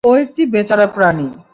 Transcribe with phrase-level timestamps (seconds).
[0.03, 1.27] ও একটি বেচারা প্রাণী।